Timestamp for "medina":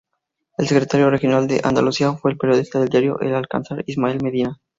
4.23-4.59